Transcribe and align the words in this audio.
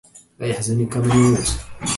لا 0.39 0.47
يحزننك 0.47 0.97
من 0.97 1.11
يموت 1.11 1.57